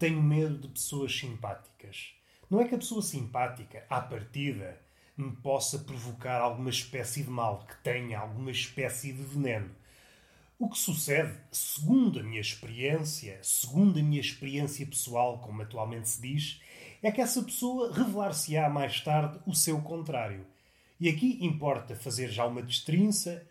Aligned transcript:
tenho 0.00 0.22
medo 0.22 0.56
de 0.56 0.68
pessoas 0.68 1.14
simpáticas. 1.14 2.14
Não 2.48 2.58
é 2.58 2.66
que 2.66 2.74
a 2.74 2.78
pessoa 2.78 3.02
simpática, 3.02 3.84
à 3.90 4.00
partida, 4.00 4.80
me 5.14 5.30
possa 5.30 5.78
provocar 5.78 6.40
alguma 6.40 6.70
espécie 6.70 7.22
de 7.22 7.28
mal, 7.28 7.66
que 7.66 7.76
tenha 7.82 8.18
alguma 8.18 8.50
espécie 8.50 9.12
de 9.12 9.22
veneno. 9.22 9.70
O 10.58 10.70
que 10.70 10.78
sucede, 10.78 11.38
segundo 11.52 12.18
a 12.18 12.22
minha 12.22 12.40
experiência, 12.40 13.38
segundo 13.42 14.00
a 14.00 14.02
minha 14.02 14.20
experiência 14.20 14.86
pessoal, 14.86 15.38
como 15.40 15.60
atualmente 15.60 16.08
se 16.08 16.22
diz, 16.22 16.62
é 17.02 17.12
que 17.12 17.20
essa 17.20 17.42
pessoa 17.42 17.92
revelar-se-á 17.92 18.70
mais 18.70 19.02
tarde 19.02 19.38
o 19.46 19.54
seu 19.54 19.82
contrário. 19.82 20.46
E 20.98 21.10
aqui 21.10 21.38
importa 21.44 21.94
fazer 21.94 22.30
já 22.30 22.46
uma 22.46 22.62
destrinça. 22.62 23.46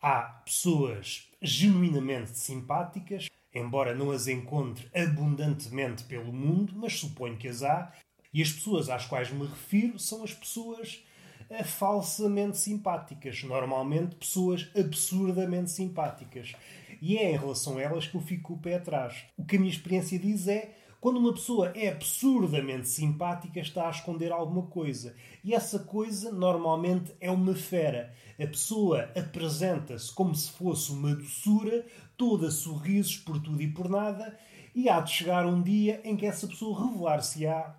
Há 0.00 0.20
pessoas 0.44 1.26
genuinamente 1.40 2.38
simpáticas, 2.38 3.30
embora 3.56 3.94
não 3.94 4.10
as 4.10 4.28
encontre 4.28 4.88
abundantemente 4.94 6.04
pelo 6.04 6.32
mundo, 6.32 6.74
mas 6.76 6.98
suponho 6.98 7.36
que 7.36 7.48
as 7.48 7.62
há. 7.62 7.92
E 8.32 8.42
as 8.42 8.52
pessoas 8.52 8.90
às 8.90 9.06
quais 9.06 9.30
me 9.30 9.46
refiro 9.46 9.98
são 9.98 10.22
as 10.22 10.34
pessoas 10.34 11.02
eh, 11.48 11.64
falsamente 11.64 12.58
simpáticas, 12.58 13.42
normalmente 13.42 14.16
pessoas 14.16 14.68
absurdamente 14.76 15.70
simpáticas. 15.70 16.54
E 17.00 17.16
é 17.16 17.32
em 17.32 17.36
relação 17.36 17.78
a 17.78 17.82
elas 17.82 18.06
que 18.06 18.14
eu 18.14 18.20
fico 18.20 18.54
o 18.54 18.58
pé 18.58 18.74
atrás. 18.74 19.24
O 19.36 19.44
que 19.44 19.56
a 19.56 19.58
minha 19.58 19.72
experiência 19.72 20.18
diz 20.18 20.48
é 20.48 20.74
quando 21.00 21.18
uma 21.18 21.32
pessoa 21.32 21.72
é 21.74 21.88
absurdamente 21.88 22.88
simpática, 22.88 23.60
está 23.60 23.86
a 23.86 23.90
esconder 23.90 24.32
alguma 24.32 24.62
coisa. 24.66 25.14
E 25.44 25.54
essa 25.54 25.78
coisa 25.78 26.32
normalmente 26.32 27.12
é 27.20 27.30
uma 27.30 27.54
fera. 27.54 28.14
A 28.40 28.46
pessoa 28.46 29.10
apresenta-se 29.16 30.12
como 30.12 30.34
se 30.34 30.50
fosse 30.50 30.90
uma 30.92 31.14
doçura, 31.14 31.86
toda 32.16 32.50
sorrisos 32.50 33.16
por 33.16 33.40
tudo 33.40 33.62
e 33.62 33.68
por 33.68 33.88
nada, 33.88 34.38
e 34.74 34.88
há 34.88 35.00
de 35.00 35.10
chegar 35.10 35.46
um 35.46 35.62
dia 35.62 36.00
em 36.04 36.16
que 36.16 36.26
essa 36.26 36.46
pessoa 36.46 36.86
revelar-se-á 36.86 37.76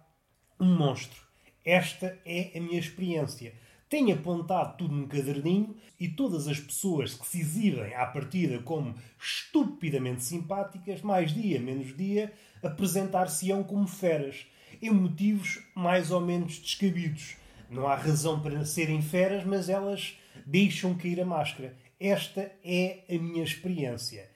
um 0.60 0.76
monstro. 0.76 1.22
Esta 1.66 2.18
é 2.26 2.58
a 2.58 2.62
minha 2.62 2.80
experiência. 2.80 3.54
Tenho 3.90 4.14
apontado 4.16 4.78
tudo 4.78 4.94
num 4.94 5.08
caderninho 5.08 5.74
e 5.98 6.10
todas 6.10 6.48
as 6.48 6.60
pessoas 6.60 7.14
que 7.14 7.26
se 7.26 7.40
exibem 7.40 7.96
à 7.96 8.06
partida 8.06 8.60
como 8.60 8.94
estupidamente 9.18 10.26
simpáticas, 10.26 11.02
mais 11.02 11.34
dia 11.34 11.60
menos 11.62 11.96
dia, 11.96 12.34
apresentar-se-ão 12.62 13.64
como 13.64 13.88
feras, 13.88 14.46
em 14.82 14.90
motivos 14.90 15.64
mais 15.74 16.12
ou 16.12 16.20
menos 16.20 16.60
descabidos. 16.60 17.38
Não 17.70 17.88
há 17.88 17.96
razão 17.96 18.42
para 18.42 18.66
serem 18.66 19.02
feras, 19.02 19.46
mas 19.46 19.70
elas 19.70 20.18
deixam 20.46 20.94
cair 20.94 21.22
a 21.22 21.26
máscara. 21.26 21.74
Esta 21.98 22.52
é 22.66 23.06
a 23.10 23.18
minha 23.18 23.44
experiência. 23.44 24.30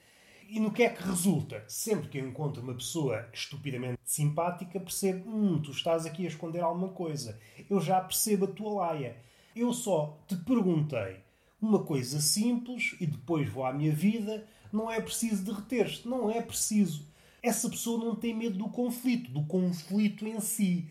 E 0.50 0.60
no 0.60 0.72
que 0.72 0.84
é 0.84 0.90
que 0.90 1.04
resulta? 1.04 1.64
Sempre 1.68 2.10
que 2.10 2.18
eu 2.18 2.28
encontro 2.28 2.62
uma 2.62 2.74
pessoa 2.74 3.28
estupidamente 3.34 4.00
simpática, 4.04 4.80
percebo: 4.80 5.30
hum, 5.30 5.62
tu 5.62 5.72
estás 5.72 6.06
aqui 6.06 6.26
a 6.26 6.30
esconder 6.30 6.62
alguma 6.62 6.90
coisa. 6.90 7.40
Eu 7.70 7.80
já 7.82 8.00
percebo 8.00 8.46
a 8.46 8.50
tua 8.50 8.74
laia. 8.74 9.31
Eu 9.56 9.74
só 9.74 10.18
te 10.28 10.36
perguntei 10.38 11.18
uma 11.62 11.84
coisa 11.84 12.22
simples 12.22 12.96
e 13.00 13.06
depois 13.06 13.50
vou 13.50 13.66
à 13.66 13.74
minha 13.74 13.94
vida. 13.94 14.48
Não 14.72 14.90
é 14.90 15.02
preciso 15.02 15.44
derreter-te, 15.44 16.08
não 16.08 16.32
é 16.32 16.42
preciso. 16.42 17.06
Essa 17.44 17.70
pessoa 17.70 18.04
não 18.04 18.16
tem 18.16 18.34
medo 18.34 18.58
do 18.58 18.70
conflito, 18.70 19.30
do 19.32 19.44
conflito 19.44 20.26
em 20.26 20.40
si. 20.40 20.88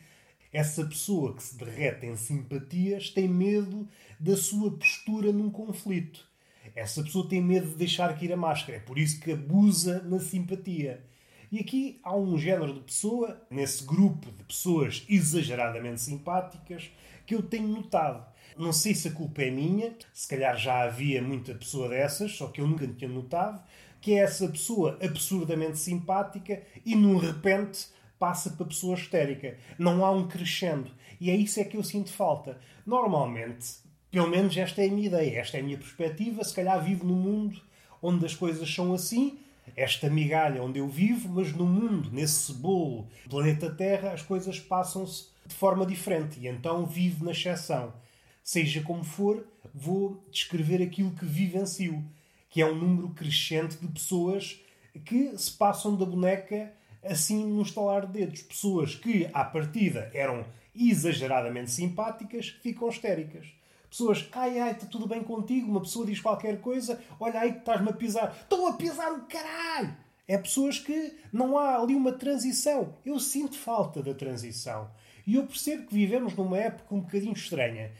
Essa 0.53 0.84
pessoa 0.84 1.34
que 1.34 1.42
se 1.42 1.56
derrete 1.56 2.05
em 2.06 2.16
simpatias 2.16 3.08
tem 3.08 3.28
medo 3.28 3.88
da 4.19 4.36
sua 4.36 4.71
postura 4.71 5.32
num 5.32 5.50
conflito. 5.50 6.28
Essa 6.75 7.03
pessoa 7.03 7.28
tem 7.28 7.41
medo 7.41 7.69
de 7.69 7.77
deixar 7.77 8.19
cair 8.19 8.32
a 8.32 8.37
máscara, 8.37 8.78
é 8.78 8.81
por 8.81 8.98
isso 8.98 9.21
que 9.21 9.32
abusa 9.32 10.03
na 10.03 10.19
simpatia. 10.19 11.03
E 11.50 11.59
aqui 11.59 11.98
há 12.03 12.15
um 12.16 12.38
género 12.38 12.75
de 12.75 12.81
pessoa, 12.81 13.41
nesse 13.50 13.84
grupo 13.84 14.31
de 14.31 14.44
pessoas 14.44 15.04
exageradamente 15.09 16.00
simpáticas, 16.00 16.91
que 17.27 17.34
eu 17.34 17.42
tenho 17.42 17.69
notado. 17.69 18.25
Não 18.60 18.75
sei 18.75 18.94
se 18.94 19.09
a 19.09 19.10
culpa 19.10 19.41
é 19.41 19.50
minha, 19.50 19.94
se 20.12 20.28
calhar 20.28 20.54
já 20.54 20.82
havia 20.82 21.22
muita 21.22 21.54
pessoa 21.54 21.88
dessas, 21.88 22.32
só 22.32 22.48
que 22.48 22.60
eu 22.60 22.66
nunca 22.66 22.87
tinha 22.87 23.10
notado, 23.10 23.59
que 24.03 24.12
é 24.12 24.19
essa 24.19 24.47
pessoa 24.47 24.98
absurdamente 25.03 25.78
simpática 25.78 26.62
e, 26.84 26.94
num 26.94 27.16
repente, 27.16 27.87
passa 28.19 28.50
para 28.50 28.66
pessoa 28.66 28.98
histérica. 28.98 29.56
Não 29.78 30.04
há 30.04 30.10
um 30.10 30.28
crescendo. 30.28 30.91
E 31.19 31.31
é 31.31 31.34
isso 31.34 31.59
é 31.59 31.65
que 31.65 31.78
eu 31.78 31.82
sinto 31.82 32.12
falta. 32.12 32.59
Normalmente, 32.84 33.66
pelo 34.10 34.28
menos 34.28 34.54
esta 34.54 34.82
é 34.82 34.88
a 34.88 34.92
minha 34.92 35.06
ideia, 35.06 35.41
esta 35.41 35.56
é 35.56 35.60
a 35.60 35.62
minha 35.65 35.78
perspectiva. 35.78 36.44
Se 36.44 36.54
calhar 36.54 36.84
vivo 36.84 37.06
num 37.06 37.15
mundo 37.15 37.62
onde 38.03 38.27
as 38.27 38.34
coisas 38.34 38.69
são 38.71 38.92
assim, 38.92 39.38
esta 39.75 40.10
migalha 40.10 40.62
onde 40.62 40.81
eu 40.81 40.87
vivo, 40.87 41.31
mas 41.31 41.50
no 41.54 41.65
mundo, 41.65 42.10
nesse 42.12 42.53
bolo, 42.53 43.09
planeta 43.27 43.71
Terra, 43.71 44.12
as 44.12 44.21
coisas 44.21 44.60
passam-se 44.60 45.28
de 45.47 45.54
forma 45.54 45.87
diferente 45.87 46.38
e 46.38 46.47
então 46.47 46.84
vivo 46.84 47.25
na 47.25 47.31
exceção. 47.31 47.94
Seja 48.43 48.83
como 48.83 49.05
for, 49.05 49.47
vou 49.75 50.25
descrever 50.31 50.83
aquilo 50.83 51.12
que 51.12 51.25
vivencio, 51.25 52.05
que 52.49 52.61
é 52.61 52.67
um 52.67 52.75
número 52.75 53.11
crescente 53.11 53.77
de 53.77 53.87
pessoas 53.87 54.61
que 55.05 55.37
se 55.39 55.53
passam 55.53 55.97
da 55.97 56.05
boneca 56.05 56.73
assim 57.03 57.47
no 57.47 57.62
estalar 57.62 58.06
de 58.06 58.12
dedos. 58.12 58.43
Pessoas 58.43 58.95
que, 58.95 59.28
à 59.33 59.45
partida, 59.45 60.11
eram 60.15 60.45
exageradamente 60.75 61.71
simpáticas, 61.71 62.49
ficam 62.62 62.89
histéricas. 62.89 63.49
Pessoas, 63.89 64.28
ai 64.33 64.59
ai, 64.61 64.72
está 64.72 64.87
tudo 64.87 65.07
bem 65.07 65.22
contigo? 65.22 65.69
Uma 65.69 65.81
pessoa 65.81 66.07
diz 66.07 66.21
qualquer 66.21 66.61
coisa, 66.61 67.01
olha 67.19 67.41
aí 67.41 67.53
que 67.53 67.59
estás-me 67.59 67.89
a 67.89 67.93
pisar. 67.93 68.37
Estou 68.43 68.69
a 68.69 68.75
pisar 68.75 69.12
o 69.12 69.22
caralho! 69.22 69.97
É 70.28 70.39
pessoas 70.39 70.78
que 70.78 71.12
não 71.33 71.59
há 71.59 71.77
ali 71.77 71.97
uma 71.97 72.12
transição. 72.12 72.95
Eu 73.05 73.19
sinto 73.19 73.59
falta 73.59 74.01
da 74.01 74.15
transição. 74.15 74.89
E 75.27 75.34
eu 75.34 75.45
percebo 75.45 75.89
que 75.89 75.95
vivemos 75.95 76.37
numa 76.37 76.57
época 76.57 76.95
um 76.95 77.01
bocadinho 77.01 77.33
estranha. 77.33 77.91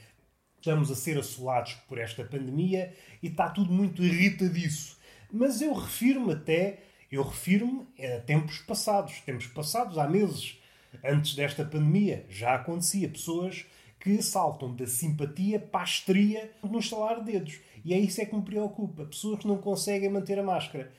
Estamos 0.61 0.91
a 0.91 0.95
ser 0.95 1.17
assolados 1.17 1.73
por 1.87 1.97
esta 1.97 2.23
pandemia 2.23 2.93
e 3.23 3.29
está 3.29 3.49
tudo 3.49 3.73
muito 3.73 4.03
irritadiço. 4.03 4.95
Mas 5.33 5.59
eu 5.59 5.73
refiro-me 5.73 6.33
até, 6.33 6.83
eu 7.11 7.23
refiro-me 7.23 7.87
a 7.99 8.19
tempos 8.19 8.59
passados. 8.59 9.21
Tempos 9.21 9.47
passados, 9.47 9.97
há 9.97 10.07
meses, 10.07 10.61
antes 11.03 11.33
desta 11.33 11.65
pandemia, 11.65 12.27
já 12.29 12.53
acontecia. 12.53 13.09
Pessoas 13.09 13.65
que 13.99 14.21
saltam 14.21 14.75
da 14.75 14.85
simpatia 14.85 15.59
para 15.59 15.81
a 15.81 15.83
histeria 15.83 16.51
no 16.61 16.77
estalar 16.77 17.23
de 17.23 17.31
dedos. 17.31 17.59
E 17.83 17.91
é 17.95 17.97
isso 17.97 18.21
é 18.21 18.25
que 18.25 18.35
me 18.35 18.43
preocupa. 18.43 19.05
Pessoas 19.05 19.39
que 19.39 19.47
não 19.47 19.57
conseguem 19.57 20.11
manter 20.11 20.37
a 20.37 20.43
máscara. 20.43 20.91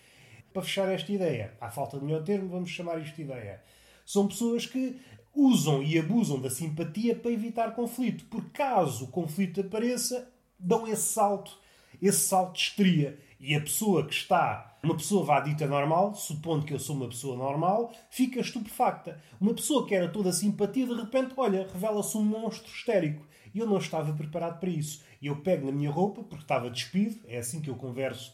Para 0.52 0.62
fechar 0.62 0.88
esta 0.88 1.12
ideia, 1.12 1.54
à 1.60 1.70
falta 1.70 2.00
de 2.00 2.04
melhor 2.04 2.24
termo, 2.24 2.48
vamos 2.48 2.68
chamar 2.68 3.00
isto 3.00 3.14
de 3.14 3.22
ideia. 3.22 3.62
São 4.04 4.26
pessoas 4.26 4.66
que 4.66 5.00
usam 5.34 5.82
e 5.82 5.98
abusam 5.98 6.40
da 6.40 6.50
simpatia 6.50 7.14
para 7.14 7.30
evitar 7.30 7.74
conflito. 7.74 8.24
Por 8.26 8.50
caso 8.50 9.04
o 9.04 9.08
conflito 9.08 9.60
apareça, 9.60 10.30
dão 10.58 10.86
esse 10.86 11.12
salto, 11.12 11.58
esse 12.00 12.20
salto 12.20 12.54
de 12.54 12.62
histeria. 12.62 13.18
E 13.40 13.56
a 13.56 13.60
pessoa 13.60 14.06
que 14.06 14.14
está, 14.14 14.78
uma 14.82 14.96
pessoa 14.96 15.24
vá 15.24 15.40
dita 15.40 15.66
normal, 15.66 16.14
supondo 16.14 16.64
que 16.64 16.72
eu 16.72 16.78
sou 16.78 16.94
uma 16.94 17.08
pessoa 17.08 17.36
normal, 17.36 17.92
fica 18.10 18.40
estupefacta. 18.40 19.20
Uma 19.40 19.54
pessoa 19.54 19.86
que 19.86 19.94
era 19.94 20.08
toda 20.08 20.32
simpatia, 20.32 20.86
de 20.86 20.94
repente, 20.94 21.34
olha, 21.36 21.68
revela-se 21.72 22.16
um 22.16 22.24
monstro 22.24 22.70
histérico. 22.70 23.26
E 23.54 23.58
eu 23.58 23.66
não 23.66 23.78
estava 23.78 24.12
preparado 24.12 24.60
para 24.60 24.70
isso. 24.70 25.02
Eu 25.20 25.36
pego 25.36 25.66
na 25.66 25.72
minha 25.72 25.90
roupa, 25.90 26.22
porque 26.22 26.44
estava 26.44 26.70
despido, 26.70 27.20
é 27.26 27.38
assim 27.38 27.60
que 27.60 27.68
eu 27.68 27.74
converso 27.74 28.32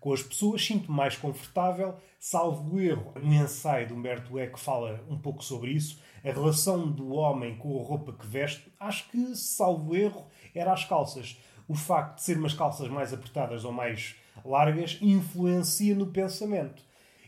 com 0.00 0.12
as 0.12 0.22
pessoas, 0.22 0.64
sinto-me 0.64 0.96
mais 0.96 1.16
confortável, 1.16 1.96
salvo 2.18 2.80
erro. 2.80 3.12
Um 3.22 3.32
ensaio 3.32 3.86
de 3.86 3.92
Humberto 3.92 4.38
Eco 4.38 4.58
fala 4.58 5.04
um 5.08 5.18
pouco 5.18 5.42
sobre 5.44 5.72
isso. 5.72 6.00
A 6.24 6.30
relação 6.30 6.90
do 6.90 7.12
homem 7.12 7.56
com 7.56 7.80
a 7.80 7.84
roupa 7.84 8.12
que 8.12 8.26
veste, 8.26 8.72
acho 8.78 9.08
que, 9.10 9.34
salvo 9.34 9.96
erro, 9.96 10.26
era 10.54 10.72
as 10.72 10.84
calças. 10.84 11.40
O 11.66 11.74
facto 11.74 12.16
de 12.16 12.22
ser 12.22 12.38
umas 12.38 12.54
calças 12.54 12.88
mais 12.88 13.12
apertadas 13.12 13.64
ou 13.64 13.72
mais 13.72 14.16
largas 14.44 14.98
influencia 15.00 15.94
no 15.94 16.06
pensamento. 16.06 16.82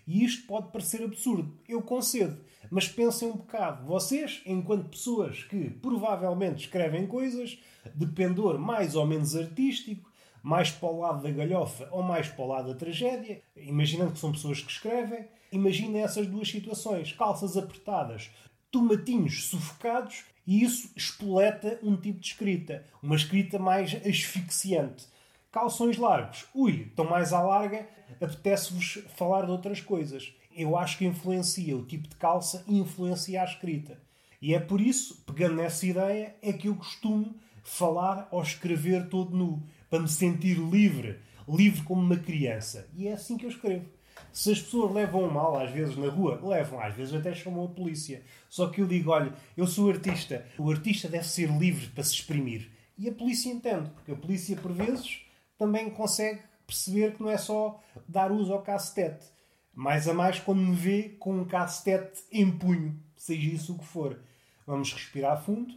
E 0.07 0.25
isto 0.25 0.47
pode 0.47 0.73
parecer 0.73 1.05
absurdo, 1.05 1.57
eu 1.69 1.83
concedo, 1.83 2.37
mas 2.69 2.89
pensem 2.89 3.29
um 3.29 3.37
bocado. 3.37 3.87
Vocês, 3.87 4.43
enquanto 4.45 4.89
pessoas 4.89 5.45
que 5.45 5.71
provavelmente 5.71 6.65
escrevem 6.65 7.07
coisas 7.07 7.59
de 7.95 8.07
pendor 8.07 8.59
mais 8.59 8.97
ou 8.97 9.07
menos 9.07 9.37
artístico, 9.37 10.10
mais 10.43 10.71
para 10.71 10.89
o 10.89 11.01
lado 11.01 11.23
da 11.23 11.31
galhofa 11.31 11.89
ou 11.91 12.03
mais 12.03 12.29
para 12.29 12.45
o 12.45 12.49
lado 12.49 12.69
da 12.69 12.79
tragédia, 12.79 13.43
imaginando 13.57 14.13
que 14.13 14.19
são 14.19 14.33
pessoas 14.33 14.61
que 14.61 14.71
escrevem, 14.71 15.27
imaginem 15.53 16.03
essas 16.03 16.27
duas 16.27 16.49
situações: 16.49 17.13
calças 17.13 17.57
apertadas, 17.57 18.31
tomatinhos 18.71 19.49
sufocados, 19.49 20.25
e 20.47 20.63
isso 20.63 20.91
espoleta 20.97 21.79
um 21.83 21.97
tipo 21.97 22.21
de 22.21 22.27
escrita, 22.29 22.85
uma 23.03 23.17
escrita 23.17 23.59
mais 23.59 23.95
asfixiante 24.07 25.07
Calções 25.53 25.97
largos. 25.97 26.47
Ui, 26.55 26.83
estão 26.83 27.05
mais 27.05 27.33
à 27.33 27.43
larga, 27.43 27.89
apetece-vos 28.21 29.03
falar 29.17 29.47
de 29.47 29.51
outras 29.51 29.81
coisas. 29.81 30.33
Eu 30.55 30.77
acho 30.77 30.97
que 30.97 31.05
influencia 31.05 31.77
o 31.77 31.85
tipo 31.85 32.07
de 32.07 32.15
calça 32.15 32.65
e 32.69 32.79
influencia 32.79 33.43
a 33.43 33.45
escrita. 33.45 33.99
E 34.41 34.55
é 34.55 34.61
por 34.61 34.81
isso, 34.81 35.25
pegando 35.27 35.57
nessa 35.57 35.85
ideia, 35.85 36.37
é 36.41 36.53
que 36.53 36.69
eu 36.69 36.77
costumo 36.77 37.35
falar 37.65 38.29
ou 38.31 38.41
escrever 38.41 39.09
todo 39.09 39.37
nu, 39.37 39.61
para 39.91 40.01
me 40.01 40.09
sentir 40.09 40.57
livre, 40.57 41.19
livre 41.49 41.83
como 41.83 42.01
uma 42.01 42.17
criança. 42.17 42.89
E 42.97 43.09
é 43.09 43.13
assim 43.13 43.37
que 43.37 43.45
eu 43.45 43.51
escrevo. 43.51 43.85
Se 44.33 44.53
as 44.53 44.61
pessoas 44.61 44.93
levam 44.93 45.29
mal, 45.29 45.59
às 45.59 45.71
vezes, 45.71 45.97
na 45.97 46.09
rua, 46.09 46.41
levam, 46.43 46.81
às 46.81 46.95
vezes 46.95 47.13
até 47.13 47.35
chamam 47.35 47.65
a 47.65 47.69
polícia. 47.69 48.23
Só 48.49 48.69
que 48.69 48.81
eu 48.81 48.87
digo, 48.87 49.11
olha, 49.11 49.33
eu 49.57 49.67
sou 49.67 49.91
artista. 49.91 50.47
O 50.57 50.71
artista 50.71 51.09
deve 51.09 51.27
ser 51.27 51.51
livre 51.51 51.89
para 51.89 52.05
se 52.05 52.15
exprimir. 52.15 52.71
E 52.97 53.09
a 53.09 53.13
polícia 53.13 53.51
entende, 53.51 53.91
porque 53.91 54.13
a 54.13 54.17
polícia, 54.17 54.57
por 54.57 54.73
vezes, 54.73 55.23
também 55.59 55.91
consegue 55.91 56.41
perceber 56.67 57.15
que 57.15 57.23
não 57.23 57.31
é 57.31 57.39
só 57.39 57.83
dar 58.07 58.31
uso 58.31 58.53
ao 58.53 58.63
cacetete. 58.63 59.27
Mais 59.75 60.07
a 60.07 60.15
mais 60.15 60.39
quando 60.39 60.61
me 60.61 60.77
vê 60.77 61.17
com 61.19 61.35
um 61.35 61.45
cacetete 61.45 62.23
em 62.31 62.51
punho, 62.51 63.03
seja 63.17 63.51
isso 63.51 63.75
o 63.75 63.79
que 63.79 63.87
for. 63.87 64.21
Vamos 64.67 64.93
respirar 64.93 65.43
fundo. 65.43 65.75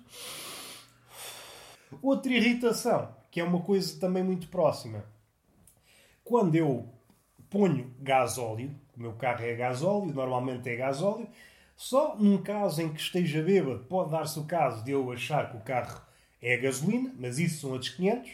Outra 2.01 2.31
irritação, 2.31 3.15
que 3.33 3.39
é 3.39 3.43
uma 3.43 3.61
coisa 3.61 3.99
também 3.99 4.21
muito 4.21 4.47
próxima. 4.47 5.03
Quando 6.23 6.53
eu 6.53 6.87
ponho 7.49 7.91
gasóleo, 7.99 8.69
o 8.95 9.01
meu 9.01 9.13
carro 9.13 9.43
é 9.43 9.55
gasóleo, 9.55 10.13
normalmente 10.13 10.69
é 10.69 10.75
gasóleo, 10.75 11.27
só 11.75 12.15
num 12.15 12.37
caso 12.37 12.83
em 12.83 12.93
que 12.93 13.01
esteja 13.01 13.41
bêbado 13.41 13.85
pode 13.85 14.11
dar-se 14.11 14.37
o 14.37 14.43
caso 14.43 14.85
de 14.85 14.91
eu 14.91 15.11
achar 15.11 15.49
que 15.49 15.57
o 15.57 15.61
carro 15.61 15.99
é 16.39 16.55
gasolina, 16.57 17.11
mas 17.17 17.39
isso 17.39 17.61
são 17.61 17.71
outros 17.71 17.89
500. 17.95 18.29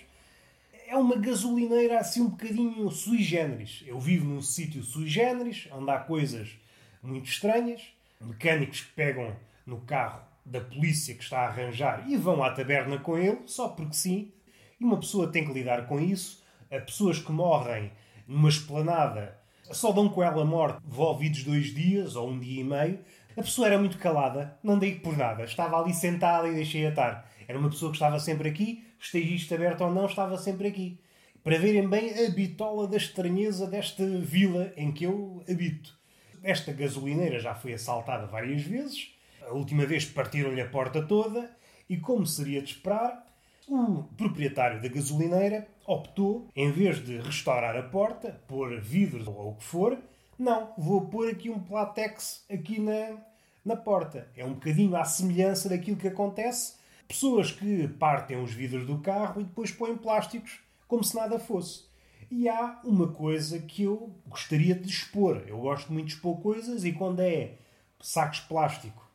É 0.86 0.98
uma 0.98 1.16
gasolineira 1.16 1.98
assim 1.98 2.20
um 2.20 2.32
bocadinho 2.32 2.92
sui 2.92 3.24
generis. 3.24 3.86
Eu 3.88 4.02
vivo 4.02 4.26
num 4.26 4.42
sítio 4.42 4.84
sui 4.84 5.08
generis, 5.08 5.70
onde 5.72 5.90
há 5.90 6.00
coisas 6.00 6.60
muito 7.02 7.30
estranhas, 7.30 7.84
mecânicos 8.20 8.82
que 8.82 8.92
pegam 8.92 9.34
no 9.66 9.80
carro 9.80 10.22
da 10.46 10.60
polícia 10.60 11.16
que 11.16 11.24
está 11.24 11.40
a 11.40 11.48
arranjar 11.48 12.04
e 12.10 12.18
vão 12.18 12.44
à 12.44 12.52
taberna 12.52 12.98
com 12.98 13.18
ele, 13.18 13.44
só 13.46 13.70
porque 13.70 13.94
sim. 13.94 14.34
E 14.80 14.84
uma 14.84 14.98
pessoa 14.98 15.32
tem 15.32 15.46
que 15.46 15.54
lidar 15.54 15.88
com 15.88 16.00
isso. 16.00 16.44
Pessoas 16.86 17.20
que 17.20 17.32
morrem 17.32 17.92
numa 18.28 18.50
esplanada 18.50 19.38
só 19.72 19.92
dão 19.92 20.10
com 20.10 20.24
ela 20.24 20.46
morte 20.46 20.80
envolvidos 20.86 21.44
dois 21.44 21.74
dias 21.74 22.16
ou 22.16 22.30
um 22.30 22.40
dia 22.40 22.62
e 22.62 22.64
meio. 22.64 23.00
A 23.38 23.42
pessoa 23.42 23.68
era 23.68 23.78
muito 23.78 23.98
calada, 23.98 24.58
não 24.64 24.78
dei 24.78 24.96
por 24.96 25.18
nada. 25.18 25.44
Estava 25.44 25.80
ali 25.80 25.94
sentada 25.94 26.48
e 26.48 26.56
deixei-a 26.56 26.90
estar. 26.90 27.30
Era 27.48 27.58
uma 27.58 27.70
pessoa 27.70 27.92
que 27.92 27.98
estava 27.98 28.20
sempre 28.20 28.50
aqui, 28.50 28.86
esteja 29.00 29.34
isto 29.34 29.54
aberto 29.54 29.82
ou 29.82 29.92
não, 29.92 30.06
estava 30.06 30.38
sempre 30.38 30.68
aqui. 30.68 31.00
Para 31.44 31.58
verem 31.58 31.88
bem 31.88 32.26
a 32.26 32.30
bitola 32.30 32.88
da 32.88 32.98
estranheza 32.98 33.68
desta 33.68 34.06
vila 34.06 34.72
em 34.76 34.92
que 34.92 35.06
eu 35.06 35.44
habito. 35.50 35.98
Esta 36.44 36.72
gasolineira 36.72 37.40
já 37.40 37.56
foi 37.56 37.74
assaltada 37.74 38.28
várias 38.28 38.62
vezes 38.62 39.20
a 39.50 39.54
última 39.54 39.86
vez 39.86 40.06
partiram-lhe 40.06 40.62
a 40.62 40.70
porta 40.70 41.02
toda 41.02 41.50
e, 41.90 41.98
como 41.98 42.26
seria 42.26 42.62
de 42.62 42.74
esperar, 42.74 43.26
o 43.70 44.04
proprietário 44.18 44.82
da 44.82 44.88
gasolineira 44.88 45.68
optou, 45.86 46.48
em 46.56 46.72
vez 46.72 47.04
de 47.04 47.18
restaurar 47.18 47.78
a 47.78 47.84
porta, 47.84 48.42
pôr 48.48 48.80
vidros 48.82 49.28
ou 49.28 49.52
o 49.52 49.56
que 49.56 49.64
for, 49.64 49.98
não, 50.38 50.74
vou 50.78 51.02
pôr 51.08 51.30
aqui 51.30 51.50
um 51.50 51.60
platex 51.60 52.46
aqui 52.50 52.80
na, 52.80 53.18
na 53.64 53.76
porta. 53.76 54.28
É 54.36 54.44
um 54.44 54.54
bocadinho 54.54 54.96
à 54.96 55.04
semelhança 55.04 55.70
daquilo 55.70 55.98
que 55.98 56.08
acontece. 56.08 56.76
Pessoas 57.08 57.52
que 57.52 57.88
partem 57.88 58.42
os 58.42 58.54
vidros 58.54 58.86
do 58.86 59.00
carro 59.00 59.42
e 59.42 59.44
depois 59.44 59.72
põem 59.72 59.98
plásticos 59.98 60.60
como 60.88 61.04
se 61.04 61.16
nada 61.16 61.38
fosse. 61.38 61.84
E 62.32 62.48
há 62.48 62.80
uma 62.84 63.10
coisa 63.10 63.60
que 63.60 63.84
eu 63.84 64.16
gostaria 64.28 64.76
de 64.76 64.88
expor. 64.88 65.44
Eu 65.48 65.60
gosto 65.60 65.92
muito 65.92 66.08
de 66.08 66.14
expor 66.14 66.40
coisas 66.40 66.86
e 66.86 66.92
quando 66.92 67.20
é 67.20 67.54
sacos 68.00 68.40
de 68.40 68.48
plástico 68.48 69.10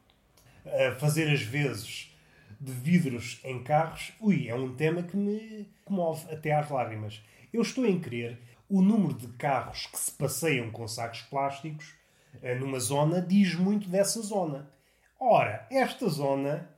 a 0.67 0.95
fazer 0.99 1.31
as 1.31 1.43
vezes 1.43 2.14
de 2.65 2.73
vidros 2.73 3.41
em 3.45 3.63
carros, 3.63 4.13
ui, 4.19 4.49
é 4.49 4.55
um 4.55 4.75
tema 4.75 5.03
que 5.03 5.17
me 5.17 5.69
comove 5.85 6.33
até 6.33 6.53
às 6.53 6.71
lágrimas. 6.71 7.23
Eu 7.53 7.61
estou 7.61 7.85
em 7.85 8.01
crer 8.01 8.41
o 8.71 8.81
número 8.81 9.13
de 9.13 9.29
carros 9.29 9.87
que 9.87 9.99
se 9.99 10.11
passeiam 10.11 10.71
com 10.71 10.89
sacos 10.89 11.21
plásticos 11.23 11.95
eh, 12.43 12.55
numa 12.55 12.81
zona 12.81 13.21
diz 13.21 13.55
muito 13.55 13.89
dessa 13.89 14.23
zona. 14.23 14.71
Ora, 15.21 15.67
esta 15.71 16.09
zona 16.09 16.71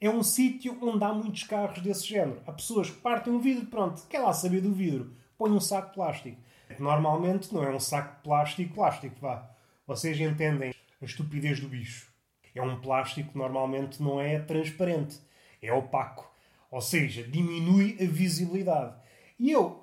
é 0.00 0.08
um 0.08 0.22
sítio 0.22 0.78
onde 0.80 1.02
há 1.02 1.12
muitos 1.12 1.42
carros 1.42 1.82
desse 1.82 2.06
género. 2.06 2.40
Há 2.46 2.52
pessoas 2.52 2.88
que 2.88 3.00
partem 3.00 3.32
um 3.32 3.40
vidro, 3.40 3.66
pronto, 3.66 4.06
quer 4.08 4.20
lá 4.20 4.32
saber 4.32 4.60
do 4.60 4.72
vidro, 4.72 5.12
põe 5.36 5.50
um 5.50 5.60
saco 5.60 5.88
de 5.88 5.94
plástico. 5.94 6.40
Normalmente 6.78 7.52
não 7.52 7.64
é 7.64 7.70
um 7.70 7.80
saco 7.80 8.16
de 8.16 8.22
plástico, 8.22 8.74
plástico, 8.74 9.16
vá. 9.20 9.50
Vocês 9.86 10.18
entendem 10.20 10.72
a 11.00 11.04
estupidez 11.04 11.58
do 11.58 11.68
bicho 11.68 12.12
é 12.54 12.62
um 12.62 12.80
plástico 12.80 13.32
que 13.32 13.38
normalmente 13.38 14.02
não 14.02 14.20
é 14.20 14.38
transparente, 14.38 15.18
é 15.62 15.72
opaco. 15.72 16.30
Ou 16.70 16.80
seja, 16.80 17.22
diminui 17.22 17.96
a 18.00 18.04
visibilidade. 18.04 18.94
E 19.38 19.50
eu 19.50 19.82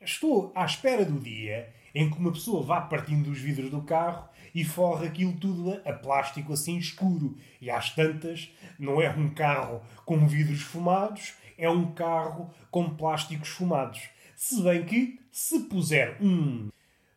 estou 0.00 0.52
à 0.54 0.64
espera 0.64 1.04
do 1.04 1.20
dia 1.20 1.72
em 1.94 2.10
que 2.10 2.18
uma 2.18 2.32
pessoa 2.32 2.62
vá 2.62 2.80
partindo 2.80 3.30
os 3.30 3.38
vidros 3.38 3.70
do 3.70 3.82
carro 3.82 4.28
e 4.54 4.64
forra 4.64 5.06
aquilo 5.06 5.32
tudo 5.32 5.80
a, 5.84 5.92
plástico 5.92 6.52
assim 6.52 6.78
escuro. 6.78 7.36
E 7.60 7.70
às 7.70 7.90
tantas, 7.90 8.50
não 8.78 9.00
é 9.00 9.10
um 9.10 9.28
carro 9.30 9.82
com 10.04 10.26
vidros 10.26 10.62
fumados, 10.62 11.34
é 11.56 11.68
um 11.68 11.92
carro 11.92 12.50
com 12.70 12.94
plásticos 12.94 13.48
fumados. 13.48 14.08
Se 14.36 14.62
bem 14.62 14.84
que, 14.84 15.20
se 15.32 15.60
puser 15.64 16.16
um, 16.22 16.70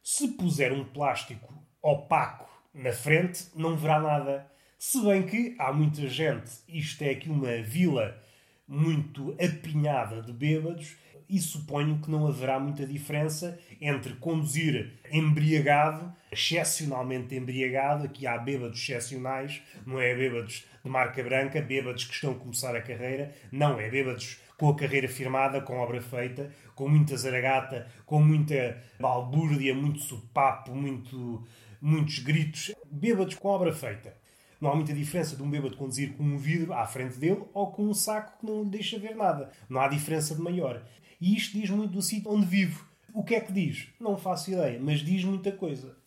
se 0.03 0.29
puser 0.29 0.73
um 0.73 0.83
plástico 0.83 1.53
opaco 1.81 2.49
na 2.73 2.91
frente, 2.91 3.47
não 3.55 3.77
verá 3.77 3.99
nada. 3.99 4.51
Se 4.83 4.99
bem 5.03 5.21
que 5.21 5.55
há 5.59 5.71
muita 5.71 6.07
gente, 6.09 6.51
isto 6.67 7.03
é 7.03 7.11
aqui 7.11 7.29
uma 7.29 7.61
vila 7.61 8.19
muito 8.67 9.37
apinhada 9.39 10.23
de 10.23 10.33
bêbados, 10.33 10.97
e 11.29 11.37
suponho 11.39 12.01
que 12.01 12.09
não 12.09 12.25
haverá 12.25 12.59
muita 12.59 12.83
diferença 12.87 13.59
entre 13.79 14.15
conduzir 14.15 14.99
embriagado, 15.11 16.11
excepcionalmente 16.31 17.35
embriagado, 17.35 18.05
aqui 18.05 18.25
há 18.25 18.35
bêbados 18.39 18.79
excepcionais, 18.79 19.61
não 19.85 20.01
é 20.01 20.15
bêbados 20.15 20.65
de 20.83 20.89
marca 20.89 21.23
branca, 21.23 21.61
bêbados 21.61 22.05
que 22.05 22.15
estão 22.15 22.31
a 22.31 22.39
começar 22.39 22.75
a 22.75 22.81
carreira, 22.81 23.35
não, 23.51 23.79
é 23.79 23.87
bêbados 23.87 24.39
com 24.57 24.67
a 24.67 24.75
carreira 24.75 25.07
firmada, 25.07 25.61
com 25.61 25.77
obra 25.77 26.01
feita, 26.01 26.51
com 26.73 26.89
muita 26.89 27.15
zaragata, 27.15 27.87
com 28.03 28.19
muita 28.19 28.81
balbúrdia, 28.99 29.75
muito 29.75 29.99
sopapo, 29.99 30.73
muito, 30.73 31.47
muitos 31.79 32.17
gritos, 32.17 32.73
bêbados 32.91 33.35
com 33.35 33.47
obra 33.47 33.71
feita. 33.71 34.19
Não 34.61 34.71
há 34.71 34.75
muita 34.75 34.93
diferença 34.93 35.35
de 35.35 35.41
um 35.41 35.49
bêbado 35.49 35.75
conduzir 35.75 36.13
com 36.13 36.23
um 36.23 36.37
vidro 36.37 36.71
à 36.71 36.85
frente 36.85 37.17
dele 37.17 37.43
ou 37.51 37.71
com 37.71 37.89
um 37.89 37.93
saco 37.95 38.37
que 38.39 38.45
não 38.45 38.61
lhe 38.61 38.69
deixa 38.69 38.99
ver 38.99 39.15
nada. 39.15 39.49
Não 39.67 39.81
há 39.81 39.87
diferença 39.87 40.35
de 40.35 40.41
maior. 40.41 40.85
E 41.19 41.35
isto 41.35 41.57
diz 41.57 41.71
muito 41.71 41.93
do 41.93 42.01
sítio 42.01 42.31
onde 42.31 42.45
vivo. 42.45 42.85
O 43.11 43.23
que 43.23 43.33
é 43.33 43.41
que 43.41 43.51
diz? 43.51 43.87
Não 43.99 44.17
faço 44.17 44.51
ideia, 44.51 44.79
mas 44.79 44.99
diz 44.99 45.23
muita 45.23 45.51
coisa. 45.51 45.97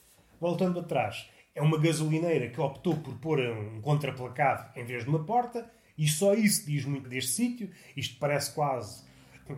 Voltando 0.41 0.79
atrás, 0.79 1.29
é 1.53 1.61
uma 1.61 1.79
gasolineira 1.79 2.49
que 2.49 2.61
optou 2.61 2.97
por 2.97 3.15
pôr 3.17 3.41
um 3.41 3.81
contraplacado 3.81 4.71
em 4.79 4.85
vez 4.85 5.03
de 5.03 5.11
uma 5.11 5.25
porta, 5.25 5.69
e 5.99 6.07
só 6.09 6.33
isso 6.35 6.65
diz 6.65 6.85
muito 6.85 7.09
deste 7.09 7.33
sítio. 7.33 7.71
Isto 7.97 8.19
parece 8.21 8.53
quase. 8.53 9.03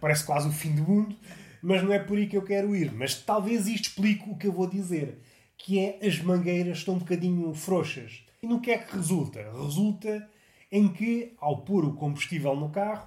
parece 0.00 0.24
quase 0.24 0.48
o 0.48 0.52
fim 0.52 0.74
do 0.74 0.82
mundo, 0.82 1.16
mas 1.62 1.82
não 1.82 1.92
é 1.92 2.00
por 2.00 2.18
aí 2.18 2.26
que 2.26 2.36
eu 2.36 2.42
quero 2.42 2.74
ir. 2.74 2.92
Mas 2.92 3.14
talvez 3.14 3.68
isto 3.68 3.90
explique 3.90 4.28
o 4.28 4.36
que 4.36 4.48
eu 4.48 4.52
vou 4.52 4.66
dizer, 4.66 5.20
que 5.56 5.78
é 5.78 5.98
as 6.04 6.20
mangueiras 6.20 6.78
estão 6.78 6.94
um 6.94 6.98
bocadinho 6.98 7.54
frouxas. 7.54 8.24
E 8.42 8.46
no 8.46 8.60
que 8.60 8.70
é 8.70 8.78
que 8.78 8.96
resulta? 8.96 9.52
Resulta 9.52 10.26
em 10.72 10.88
que, 10.88 11.34
ao 11.38 11.58
pôr 11.58 11.84
o 11.84 11.92
combustível 11.92 12.56
no 12.56 12.70
carro, 12.70 13.06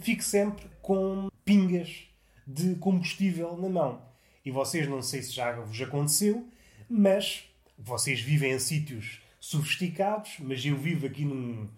fique 0.00 0.24
sempre 0.24 0.70
com 0.80 1.28
pingas 1.44 2.08
de 2.46 2.76
combustível 2.76 3.58
na 3.58 3.68
mão. 3.68 4.02
E 4.42 4.50
vocês, 4.50 4.88
não 4.88 5.02
sei 5.02 5.22
se 5.22 5.32
já 5.32 5.52
vos 5.52 5.78
aconteceu, 5.82 6.48
mas 6.88 7.44
vocês 7.78 8.20
vivem 8.20 8.52
em 8.52 8.58
sítios 8.58 9.20
sofisticados, 9.38 10.36
mas 10.40 10.64
eu 10.64 10.78
vivo 10.78 11.06
aqui 11.06 11.26
num, 11.26 11.68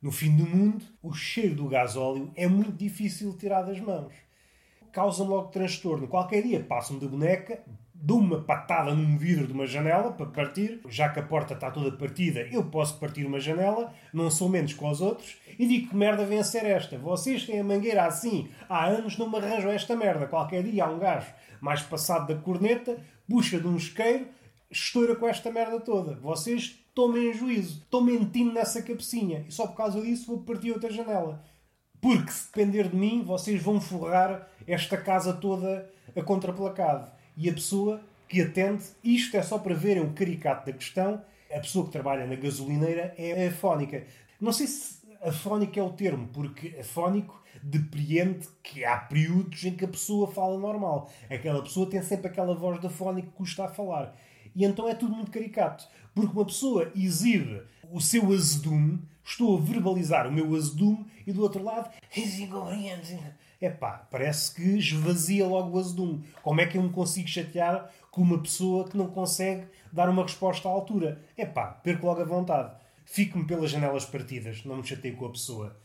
no 0.00 0.10
fim 0.10 0.34
do 0.34 0.46
mundo. 0.46 0.82
O 1.02 1.12
cheiro 1.12 1.54
do 1.54 1.68
gasóleo 1.68 2.32
é 2.34 2.46
muito 2.46 2.72
difícil 2.72 3.32
de 3.32 3.38
tirar 3.38 3.62
das 3.62 3.78
mãos. 3.78 4.14
Causa-me 4.90 5.28
logo 5.28 5.48
transtorno. 5.48 6.08
Qualquer 6.08 6.42
dia 6.42 6.64
passo-me 6.64 6.98
de 6.98 7.08
boneca, 7.08 7.62
dou 8.00 8.20
uma 8.20 8.40
patada 8.40 8.94
num 8.94 9.18
vidro 9.18 9.46
de 9.46 9.52
uma 9.52 9.66
janela 9.66 10.12
para 10.12 10.26
partir, 10.26 10.80
já 10.88 11.08
que 11.08 11.18
a 11.18 11.22
porta 11.22 11.54
está 11.54 11.70
toda 11.70 11.96
partida, 11.96 12.40
eu 12.52 12.64
posso 12.64 12.98
partir 12.98 13.26
uma 13.26 13.40
janela, 13.40 13.92
não 14.12 14.30
sou 14.30 14.48
menos 14.48 14.72
que 14.72 14.84
os 14.84 15.00
outros, 15.00 15.36
e 15.58 15.66
digo 15.66 15.88
que 15.90 15.96
merda 15.96 16.24
vem 16.24 16.38
a 16.38 16.44
ser 16.44 16.64
esta. 16.64 16.96
Vocês 16.96 17.44
têm 17.44 17.58
a 17.58 17.64
mangueira 17.64 18.04
assim, 18.04 18.48
há 18.68 18.86
anos 18.86 19.18
não 19.18 19.28
me 19.28 19.38
arranjam 19.38 19.72
esta 19.72 19.96
merda. 19.96 20.26
Qualquer 20.26 20.62
dia 20.62 20.84
há 20.84 20.90
um 20.90 20.98
gajo 20.98 21.26
mais 21.60 21.82
passado 21.82 22.32
da 22.32 22.40
corneta, 22.40 22.96
puxa 23.28 23.58
de 23.58 23.66
um 23.66 23.76
isqueiro, 23.76 24.28
estoura 24.70 25.16
com 25.16 25.26
esta 25.26 25.50
merda 25.50 25.80
toda. 25.80 26.14
Vocês 26.14 26.78
tomem 26.94 27.34
juízo, 27.34 27.80
estão 27.80 28.00
mentindo 28.00 28.52
nessa 28.52 28.80
cabecinha, 28.80 29.44
e 29.48 29.52
só 29.52 29.66
por 29.66 29.76
causa 29.76 30.00
disso 30.00 30.28
vou 30.28 30.42
partir 30.42 30.70
outra 30.70 30.90
janela. 30.90 31.42
Porque 32.00 32.30
se 32.30 32.46
depender 32.46 32.88
de 32.88 32.96
mim, 32.96 33.24
vocês 33.24 33.60
vão 33.60 33.80
forrar 33.80 34.48
esta 34.68 34.96
casa 34.96 35.32
toda 35.32 35.90
a 36.16 36.22
contraplacado 36.22 37.17
e 37.38 37.48
a 37.48 37.52
pessoa 37.52 38.02
que 38.28 38.42
atende, 38.42 38.82
isto 39.02 39.36
é 39.36 39.42
só 39.42 39.58
para 39.58 39.74
verem 39.74 40.02
o 40.02 40.12
caricato 40.12 40.66
da 40.66 40.76
questão, 40.76 41.22
a 41.50 41.60
pessoa 41.60 41.86
que 41.86 41.92
trabalha 41.92 42.26
na 42.26 42.34
gasolineira 42.34 43.14
é 43.16 43.46
afónica. 43.46 44.04
Não 44.40 44.52
sei 44.52 44.66
se 44.66 44.98
afónica 45.22 45.78
é 45.78 45.82
o 45.82 45.90
termo, 45.90 46.28
porque 46.32 46.76
afónico 46.78 47.40
depreende 47.62 48.46
que 48.62 48.84
há 48.84 48.96
períodos 48.96 49.64
em 49.64 49.74
que 49.74 49.84
a 49.84 49.88
pessoa 49.88 50.30
fala 50.30 50.58
normal. 50.58 51.10
Aquela 51.30 51.62
pessoa 51.62 51.88
tem 51.88 52.02
sempre 52.02 52.26
aquela 52.26 52.54
voz 52.54 52.82
da 52.82 52.90
fónica 52.90 53.28
que 53.28 53.34
custa 53.34 53.64
a 53.64 53.68
falar. 53.68 54.16
E 54.54 54.64
então 54.64 54.88
é 54.88 54.94
tudo 54.94 55.14
muito 55.14 55.30
caricato. 55.30 55.86
Porque 56.14 56.32
uma 56.32 56.44
pessoa 56.44 56.90
exibe 56.96 57.62
o 57.90 58.00
seu 58.00 58.32
azedume, 58.32 59.00
estou 59.24 59.56
a 59.56 59.60
verbalizar 59.60 60.26
o 60.26 60.32
meu 60.32 60.54
azedume, 60.56 61.06
e 61.24 61.32
do 61.32 61.42
outro 61.42 61.62
lado, 61.62 61.88
é 63.60 63.68
pá, 63.68 64.06
parece 64.10 64.54
que 64.54 64.62
esvazia 64.78 65.46
logo 65.46 65.76
o 65.76 65.80
azedume. 65.80 66.24
Como 66.42 66.60
é 66.60 66.66
que 66.66 66.78
eu 66.78 66.82
me 66.82 66.90
consigo 66.90 67.28
chatear 67.28 67.90
com 68.10 68.22
uma 68.22 68.40
pessoa 68.40 68.88
que 68.88 68.96
não 68.96 69.08
consegue 69.08 69.66
dar 69.92 70.08
uma 70.08 70.22
resposta 70.22 70.68
à 70.68 70.72
altura? 70.72 71.24
É 71.36 71.44
pá, 71.44 71.66
perco 71.66 72.06
logo 72.06 72.20
a 72.20 72.24
vontade. 72.24 72.74
Fico-me 73.04 73.46
pelas 73.46 73.70
janelas 73.70 74.04
partidas, 74.04 74.64
não 74.64 74.76
me 74.76 74.86
chateio 74.86 75.16
com 75.16 75.26
a 75.26 75.32
pessoa. 75.32 75.76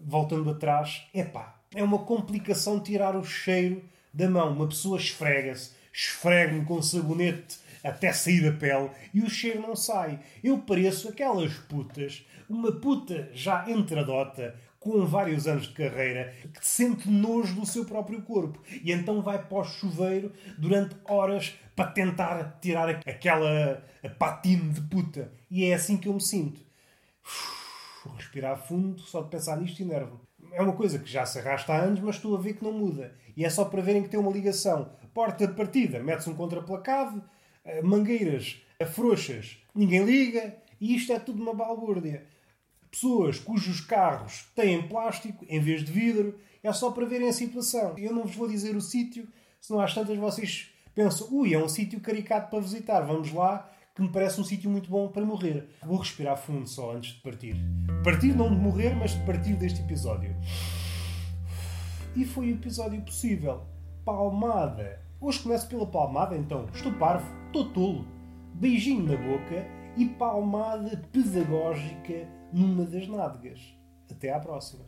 Voltando 0.00 0.50
atrás, 0.50 1.06
é 1.12 1.24
pá, 1.24 1.60
é 1.74 1.82
uma 1.82 1.98
complicação 1.98 2.80
tirar 2.80 3.16
o 3.16 3.24
cheiro 3.24 3.82
da 4.12 4.28
mão. 4.28 4.52
Uma 4.52 4.68
pessoa 4.68 4.98
esfrega-se, 4.98 5.72
esfrega-me 5.92 6.64
com 6.64 6.80
sabonete 6.80 7.58
até 7.82 8.12
sair 8.12 8.46
a 8.46 8.52
pele 8.52 8.90
e 9.12 9.20
o 9.20 9.30
cheiro 9.30 9.62
não 9.62 9.74
sai. 9.74 10.20
Eu 10.44 10.58
pareço 10.58 11.08
aquelas 11.08 11.54
putas, 11.54 12.24
uma 12.48 12.72
puta 12.72 13.30
já 13.32 13.68
entradota, 13.70 14.54
com 14.80 15.04
vários 15.04 15.46
anos 15.46 15.68
de 15.68 15.74
carreira, 15.74 16.34
que 16.58 16.66
sente 16.66 17.08
nojo 17.08 17.54
do 17.54 17.66
seu 17.66 17.84
próprio 17.84 18.22
corpo 18.22 18.58
e 18.82 18.90
então 18.90 19.20
vai 19.20 19.38
para 19.38 19.58
o 19.58 19.64
chuveiro 19.64 20.32
durante 20.56 20.96
horas 21.04 21.54
para 21.76 21.90
tentar 21.90 22.58
tirar 22.62 22.88
aquela 22.88 23.86
patina 24.18 24.72
de 24.72 24.80
puta. 24.80 25.30
E 25.50 25.66
é 25.66 25.74
assim 25.74 25.98
que 25.98 26.08
eu 26.08 26.14
me 26.14 26.22
sinto. 26.22 26.60
Respirar 28.16 28.56
fundo, 28.56 29.00
só 29.02 29.22
de 29.22 29.28
pensar 29.28 29.60
nisto 29.60 29.80
e 29.80 29.84
nervo. 29.84 30.18
É 30.52 30.62
uma 30.62 30.72
coisa 30.72 30.98
que 30.98 31.10
já 31.10 31.26
se 31.26 31.38
arrasta 31.38 31.74
há 31.74 31.82
anos, 31.82 32.00
mas 32.00 32.16
estou 32.16 32.34
a 32.34 32.40
ver 32.40 32.54
que 32.54 32.64
não 32.64 32.72
muda. 32.72 33.14
E 33.36 33.44
é 33.44 33.50
só 33.50 33.66
para 33.66 33.82
verem 33.82 34.02
que 34.02 34.08
tem 34.08 34.18
uma 34.18 34.32
ligação. 34.32 34.90
Porta 35.12 35.46
de 35.46 35.52
partida, 35.52 36.02
mete-se 36.02 36.30
um 36.30 36.34
contraplacado, 36.34 37.22
eh, 37.64 37.82
mangueiras 37.82 38.62
afrouxas, 38.80 39.58
ninguém 39.74 40.04
liga, 40.04 40.56
e 40.80 40.94
isto 40.94 41.12
é 41.12 41.18
tudo 41.18 41.42
uma 41.42 41.52
balbúrdia. 41.52 42.26
Pessoas 42.90 43.38
cujos 43.38 43.80
carros 43.80 44.46
têm 44.54 44.88
plástico 44.88 45.44
em 45.48 45.60
vez 45.60 45.84
de 45.84 45.92
vidro, 45.92 46.38
é 46.62 46.72
só 46.72 46.90
para 46.90 47.06
verem 47.06 47.28
a 47.28 47.32
situação. 47.32 47.96
Eu 47.96 48.12
não 48.12 48.24
vos 48.24 48.34
vou 48.34 48.48
dizer 48.48 48.74
o 48.74 48.80
sítio, 48.80 49.28
senão 49.60 49.80
às 49.80 49.94
tantas 49.94 50.18
vocês 50.18 50.70
pensam, 50.94 51.28
ui, 51.30 51.54
é 51.54 51.58
um 51.58 51.68
sítio 51.68 52.00
caricato 52.00 52.50
para 52.50 52.60
visitar, 52.60 53.00
vamos 53.02 53.32
lá, 53.32 53.70
que 53.94 54.02
me 54.02 54.08
parece 54.08 54.40
um 54.40 54.44
sítio 54.44 54.68
muito 54.68 54.90
bom 54.90 55.08
para 55.08 55.24
morrer. 55.24 55.68
Vou 55.84 55.98
respirar 55.98 56.36
fundo 56.36 56.68
só 56.68 56.94
antes 56.94 57.14
de 57.14 57.20
partir. 57.20 57.56
Partir 58.02 58.34
não 58.34 58.48
de 58.48 58.60
morrer, 58.60 58.94
mas 58.96 59.12
de 59.12 59.24
partir 59.24 59.54
deste 59.54 59.80
episódio. 59.80 60.34
E 62.16 62.24
foi 62.24 62.50
o 62.50 62.54
episódio 62.54 63.00
possível. 63.02 63.62
Palmada. 64.04 65.00
Hoje 65.20 65.40
começo 65.40 65.68
pela 65.68 65.86
palmada, 65.86 66.36
então. 66.36 66.66
Estou 66.74 66.92
parvo, 66.94 67.26
estou 67.46 67.70
tolo. 67.70 68.04
Beijinho 68.54 69.04
na 69.04 69.16
boca 69.16 69.79
e 69.96 70.06
palmada 70.06 70.96
pedagógica 71.12 72.28
numa 72.52 72.84
das 72.84 73.06
nádegas. 73.08 73.60
Até 74.10 74.32
à 74.32 74.40
próxima. 74.40 74.84